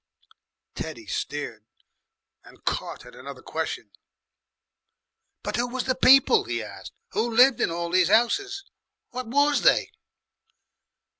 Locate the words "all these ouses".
7.69-8.63